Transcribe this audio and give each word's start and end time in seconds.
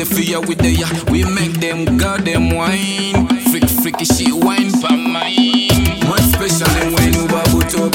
the 0.00 0.14
fear 0.14 0.40
with 0.40 0.58
the. 0.58 0.72
We 1.10 1.24
make 1.24 1.60
them 1.60 1.98
goddamn 1.98 2.56
wine. 2.56 3.28
Freak, 3.50 3.68
freaky 3.68 4.06
shit, 4.06 4.32
wine 4.32 4.70
for 4.80 4.96
mine. 4.96 5.68
More 6.08 6.16
especially 6.16 6.88
when 6.96 7.12
you 7.12 7.28
boot 7.52 7.74
up. 7.76 7.92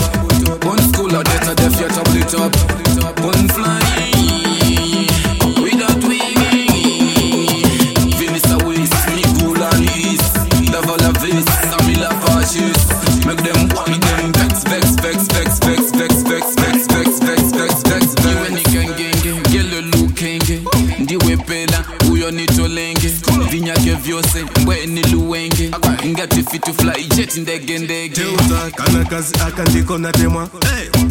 One 0.62 0.78
school 0.94 1.10
or 1.10 1.24
that 1.26 1.50
a 1.50 1.56
def, 1.58 1.74
you 1.82 1.90
top 1.90 2.10
it 2.14 2.34
up. 2.38 2.54
One 3.26 3.48
fly. 3.50 3.82
Without 5.58 5.98
wing. 6.06 6.38
Vinisa 8.22 8.58
Waste, 8.62 9.02
me 9.18 9.26
cool 9.42 9.58
and 9.58 9.90
east. 9.98 10.30
Devil 10.70 11.02
this, 11.26 11.46
Samila 11.74 12.14
fascist. 12.22 12.86
Make 13.26 13.42
them 13.42 13.66
want 13.74 13.98
them 13.98 14.32
vex, 14.34 14.62
vex, 14.64 14.94
vex, 15.02 15.26
vex, 15.34 15.58
vex, 15.58 15.90
vex, 15.90 16.14
vex, 16.22 16.54
vex, 16.54 16.86
vex, 16.86 17.20
vex, 17.26 17.52
vex, 17.52 17.74
vex, 17.82 18.16
lukenge. 20.16 20.62
Ndiwe 21.00 21.38
pela, 21.38 21.84
uyo 21.90 21.95
uyonitsho 22.16 22.68
lenge 22.68 23.14
vinyake 23.52 23.94
vyose 23.94 24.46
mbweni 24.62 25.02
luwenge 25.04 25.72
ingati 26.04 26.44
fitufla 26.44 26.98
ijeti 26.98 27.40
ndegendege 27.40 28.22
kana 28.76 29.06
kazi 29.06 29.34
akandikona 29.48 30.12
temwa. 30.12 30.50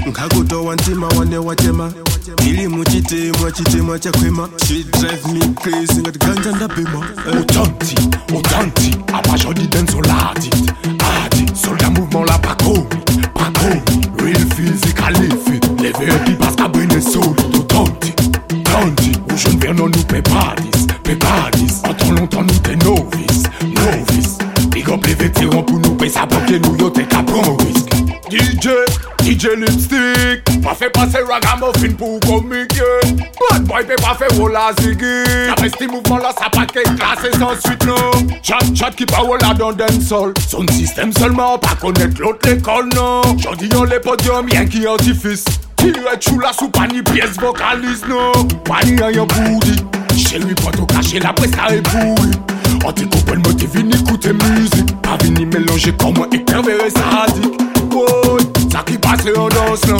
Nkakutowa 0.06 0.74
ntima 0.74 1.08
wane 1.08 1.38
watema 1.38 1.92
ndili 2.42 2.68
muchitemwa 2.68 3.52
chitemwa 3.52 3.98
chakwema 3.98 4.48
she 4.68 4.84
drive 4.84 5.28
me 5.32 5.40
crazy 5.62 6.00
ngati 6.00 6.18
ganja 6.18 6.52
ndabema 6.52 7.06
utanti 7.40 7.94
utanti 8.38 8.96
apashodi 9.12 9.60
denzolati 9.66 10.50
Donk 24.94 25.02
pleve 25.02 25.26
tiron 25.34 25.64
pou 25.66 25.80
nou 25.82 25.96
pe 25.98 26.06
sa 26.06 26.22
boke 26.30 26.54
nou 26.62 26.76
yo 26.78 26.86
te 26.94 27.02
ka 27.10 27.18
pran 27.26 27.56
risk. 27.64 27.88
DJ, 28.30 28.76
DJ 29.24 29.56
Lipstick. 29.58 30.52
Pa 30.62 30.70
fe 30.78 30.86
pase 30.94 31.18
ragamuffin 31.26 31.96
pou 31.98 32.20
komike. 32.22 32.90
Bad 33.40 33.66
boy 33.66 33.82
pe 33.88 33.98
pa 33.98 34.14
fe 34.14 34.28
wola 34.36 34.68
zigi 34.78 35.16
Sa 35.48 35.58
besti 35.58 35.90
mouvman 35.90 36.22
la 36.22 36.30
sa 36.38 36.46
pa 36.54 36.62
ke 36.70 36.86
klasen 36.92 37.34
san 37.40 37.58
suite 37.64 37.90
nou 37.90 38.38
Chat 38.38 38.70
chat 38.78 38.94
ki 38.94 39.10
pa 39.10 39.26
wola 39.26 39.50
don 39.58 39.74
den 39.82 39.98
sol. 39.98 40.30
Son 40.46 40.70
sistem 40.78 41.10
selman 41.18 41.58
pa 41.64 41.74
konet 41.82 42.22
lot 42.22 42.46
l'ekol 42.46 42.86
nou 42.94 43.34
Jodi 43.42 43.74
yon 43.74 43.90
le 43.90 43.98
podium 43.98 44.54
yen 44.54 44.70
ki 44.70 44.86
antifis. 44.94 45.42
Kire 45.82 46.14
chou 46.20 46.38
la 46.38 46.54
sou 46.54 46.70
pa 46.70 46.86
ni 46.86 47.02
piyes 47.10 47.34
vokaliz 47.42 48.06
nou 48.06 48.46
Pa 48.62 48.86
ni 48.86 49.00
an 49.02 49.10
yon 49.18 49.26
boudi. 49.34 49.80
Che 50.14 50.38
lui 50.38 50.54
poto 50.54 50.86
kache 50.86 51.18
la 51.18 51.34
presta 51.34 51.74
e 51.74 51.82
boui 51.90 52.53
pourri 52.64 52.86
On 52.86 52.92
te 52.92 53.02
comprend 53.04 53.36
moi 53.36 53.52
t'es 53.56 53.66
venu 53.66 53.94
écouter 53.94 54.32
musique. 54.32 55.00
Pas 55.02 55.16
venu 55.22 55.46
mélanger 55.46 55.92
comme 55.92 56.14
moi 56.14 56.28
et 56.32 56.44
sadique. 56.90 57.58
Boy, 57.90 58.42
ça 58.70 58.82
qui 58.86 58.98
passe 58.98 59.26
en 59.36 59.48
danse 59.48 59.86
là. 59.86 59.96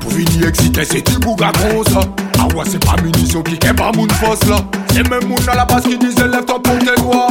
Pour 0.00 0.10
venir 0.10 0.48
exciter 0.48 0.84
c'est 0.84 1.06
du 1.06 1.18
bouga 1.18 1.52
comme 1.52 1.84
ça. 1.92 2.00
Ah 2.38 2.46
ouais 2.54 2.64
c'est 2.68 2.84
pas 2.84 3.00
munition 3.02 3.42
qui 3.42 3.54
est 3.54 3.74
pas 3.74 3.92
mon 3.94 4.08
force 4.08 4.44
là. 4.46 4.56
C'est 4.92 5.08
même 5.08 5.26
moun 5.26 5.38
à 5.48 5.54
la 5.56 5.64
base 5.64 5.84
qui 5.84 5.96
disait 5.98 6.28
lève 6.28 6.44
ton 6.44 6.60
pour 6.60 6.78
tes 6.78 7.00
doigts 7.00 7.28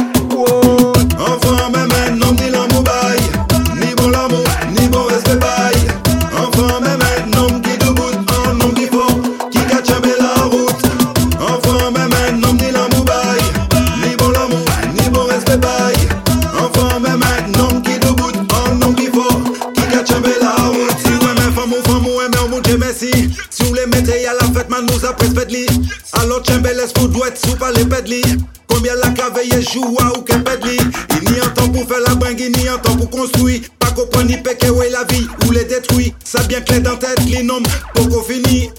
Si 23.62 23.68
vous 23.68 23.74
les 23.74 23.86
mettez 23.86 24.26
à 24.26 24.34
la 24.34 24.52
fête, 24.52 24.70
man, 24.70 24.86
nous 24.86 25.06
après 25.06 25.28
fête 25.28 25.52
li. 25.52 25.66
Alors, 26.14 26.42
Chambelès, 26.44 26.92
faut 26.96 27.06
doit 27.06 27.28
être 27.28 27.46
sous 27.46 27.56
pas 27.56 27.70
les 27.72 27.84
pedli. 27.84 28.22
Combien 28.66 28.94
la 28.96 29.10
caveye 29.10 29.62
joue 29.62 29.96
ou 30.16 30.22
qu'un 30.22 30.40
pedli 30.40 30.78
Il 31.20 31.32
n'y 31.32 31.38
a 31.38 31.46
temps 31.48 31.68
pour 31.68 31.86
faire 31.86 32.00
la 32.06 32.14
bringue, 32.14 32.40
il 32.40 32.50
n'y 32.52 32.68
a 32.68 32.78
temps 32.78 32.96
pour 32.96 33.10
construire. 33.10 33.60
Pas 33.78 33.90
comprendre 33.90 34.26
ni 34.26 34.36
péquer 34.36 34.70
ouais 34.70 34.88
la 34.90 35.04
vie 35.04 35.26
ou 35.46 35.52
les 35.52 35.64
détruit 35.64 36.14
Ça 36.24 36.42
bien 36.44 36.60
clair 36.60 36.80
dans 36.80 36.96
tête, 36.96 37.20
les 37.26 37.42
noms 37.42 37.62
Poco 37.94 38.22
fini, 38.22 38.70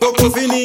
poco 0.00 0.30
fini. 0.30 0.64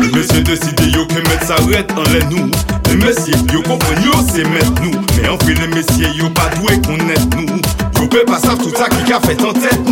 Les 0.00 0.08
messieurs 0.08 0.42
décidé 0.42 0.90
yo 0.90 1.06
que 1.06 1.14
mettre 1.14 1.46
sa 1.46 1.54
rette 1.56 1.92
en 1.92 2.02
l'air 2.10 2.28
nous. 2.30 2.50
Les 2.88 2.96
messieurs 2.96 3.34
yo 3.52 3.62
comprennent 3.62 4.04
yo 4.04 4.12
c'est 4.34 4.44
mettre 4.44 4.72
nous. 4.82 5.00
Mais 5.20 5.28
en 5.28 5.38
fait 5.38 5.54
les 5.54 5.68
messieurs 5.68 6.08
yo 6.16 6.28
pas 6.30 6.50
doué 6.56 6.80
connaître 6.80 7.28
nous. 7.36 7.60
Yo 8.00 8.08
peut 8.08 8.24
pas 8.26 8.40
savoir 8.40 8.58
tout 8.58 8.72
ça 8.76 8.88
qui 8.88 9.12
a 9.12 9.20
fait 9.20 9.40
en 9.42 9.52
tête 9.52 9.80
nous. 9.86 9.91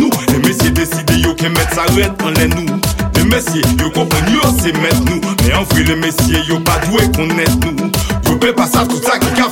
s'arrête 1.73 2.21
en 2.23 2.29
l'aine 2.31 2.53
nous. 2.55 2.79
Le 3.17 3.23
messier, 3.25 3.61
yo 3.79 3.89
comprenne 3.91 4.33
yo, 4.33 4.41
c'est 4.61 4.75
mettre 4.79 5.01
nous. 5.05 5.21
Mais 5.45 5.53
en 5.53 5.63
vrai, 5.63 5.83
le 5.83 5.95
messier, 5.95 6.39
yo 6.47 6.59
pas 6.59 6.79
doué 6.87 7.03
qu'on 7.15 7.29
est 7.37 7.65
nous. 7.65 7.91
Yo 8.29 8.37
peut 8.37 8.53
pas 8.53 8.67
ça, 8.67 8.85
tout 8.87 9.01
ça 9.01 9.19
qui 9.19 9.41
a 9.41 9.49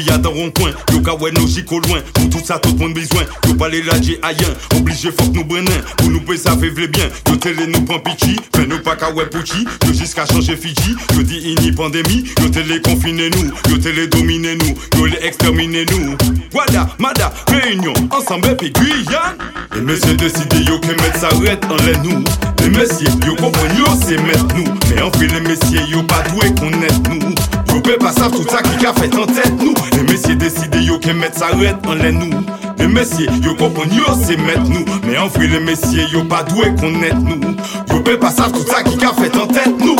Des 0.00 0.06
filles 0.06 0.18
dans 0.20 0.30
rond-point 0.30 0.70
Yo 0.92 1.30
nos 1.32 1.46
chico 1.46 1.78
loin. 1.80 2.00
Pour 2.14 2.30
tout 2.30 2.40
ça 2.42 2.58
tout 2.58 2.70
le 2.72 2.78
monde 2.78 2.94
besoin. 2.94 3.22
Yo 3.46 3.54
pas 3.54 3.68
les 3.68 3.82
lagés 3.82 4.18
ailleurs 4.22 4.56
Obligé 4.74 5.10
faut 5.10 5.30
que 5.30 5.36
nous 5.36 5.44
brenin. 5.44 5.70
Pour 5.98 6.10
nous 6.10 6.20
payer 6.20 6.38
ça 6.38 6.56
fait 6.56 6.70
bien. 6.70 7.08
Yo 7.28 7.36
télé 7.36 7.66
nous 7.66 7.82
prend 7.82 7.98
pitié. 7.98 8.36
Mais 8.56 8.66
nous 8.66 8.78
pas 8.78 8.96
ouais 9.14 9.26
pouchi 9.26 9.66
Yo 9.86 9.92
jusqu'à 9.92 10.24
changer 10.26 10.56
Fidji. 10.56 10.96
Yo 11.14 11.22
dit 11.22 11.38
ini 11.38 11.72
pandémie. 11.72 12.24
Yo 12.40 12.48
télé 12.48 12.80
confiné 12.80 13.28
nous 13.30 13.52
Yo 13.70 13.78
télé 13.78 14.06
dominé 14.06 14.56
nous 14.56 14.98
Yo 14.98 15.06
les 15.06 15.18
exterminé 15.26 15.84
nous 15.90 16.16
Guada, 16.52 16.88
Mada, 16.98 17.32
Réunion. 17.48 17.92
Ensemble 18.10 18.48
et 18.48 18.54
puis 18.54 18.70
Guyane. 18.70 19.36
Les 19.74 19.80
messieurs 19.82 20.14
décidé 20.14 20.62
yo 20.66 20.78
que 20.80 20.88
mettre 20.88 21.18
ça 21.18 21.28
rette 21.28 21.64
en 21.66 21.76
l'air 21.84 22.02
nous 22.02 22.24
les 22.62 22.70
messieurs, 22.70 23.08
yo 23.26 23.34
comprennent, 23.36 23.76
yo 23.78 23.86
c'est 24.06 24.20
mettre 24.22 24.54
nous. 24.56 24.64
Mais 24.90 25.02
en 25.02 25.10
fait, 25.12 25.26
les 25.26 25.40
messieurs, 25.40 25.86
yo 25.88 26.02
pas 26.02 26.22
doué 26.30 26.52
qu'on 26.54 26.70
est 26.70 27.08
nous. 27.08 27.34
Yo 27.74 27.80
peut 27.80 27.96
pas 27.98 28.12
savoir 28.12 28.30
tout 28.32 28.48
ça 28.48 28.62
qui 28.62 28.84
a 28.86 28.92
fait 28.92 29.14
en 29.16 29.26
tête 29.26 29.52
nous. 29.58 29.74
Les 29.96 30.02
messieurs 30.02 30.36
décident, 30.36 30.80
yo 30.80 30.98
qu'ils 30.98 31.14
mettent 31.14 31.38
s'arrête 31.38 31.76
en 31.86 31.94
les 31.94 32.12
nous. 32.12 32.30
Les 32.78 32.88
messieurs, 32.88 33.28
yo 33.42 33.54
comprennent, 33.54 33.92
yo 33.92 34.04
c'est 34.26 34.36
mettre 34.36 34.64
nous. 34.68 34.84
Mais 35.06 35.18
en 35.18 35.28
fait, 35.28 35.46
les 35.46 35.60
messieurs, 35.60 36.06
yo 36.12 36.24
pas 36.24 36.42
doué 36.42 36.74
qu'on 36.78 37.02
est 37.02 37.14
nous. 37.14 37.56
Yo 37.90 38.00
peut 38.00 38.18
pas 38.18 38.30
savoir 38.30 38.52
tout 38.52 38.66
ça 38.66 38.82
qui 38.82 39.02
a 39.04 39.12
fait 39.12 39.36
en 39.36 39.46
tête 39.46 39.74
nous. 39.78 39.96